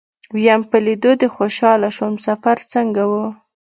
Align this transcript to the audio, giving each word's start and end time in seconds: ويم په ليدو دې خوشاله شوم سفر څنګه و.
ويم 0.33 0.61
په 0.69 0.77
ليدو 0.85 1.11
دې 1.21 1.27
خوشاله 1.35 1.89
شوم 1.97 2.13
سفر 2.27 2.57
څنګه 2.73 3.03
و. 3.11 3.13